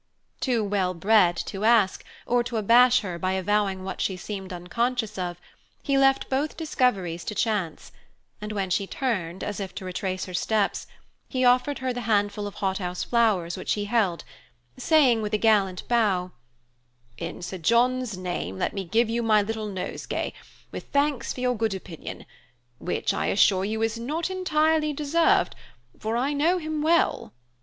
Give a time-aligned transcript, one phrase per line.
[0.39, 5.15] Too well bred to ask, or to abash her by avowing what she seemed unconscious
[5.15, 5.39] of,
[5.83, 7.91] he left both discoveries to chance;
[8.41, 10.87] and when she turned, as if to retrace her steps,
[11.29, 14.23] he offered her the handful of hothouse flowers which he held,
[14.75, 16.31] saying, with a gallant bow,
[17.19, 20.33] "In Sir John's name let me give you my little nosegay,
[20.71, 22.25] with thanks for your good opinion,
[22.79, 25.55] which, I assure you, is not entirely deserved,
[25.99, 27.33] for I know him well."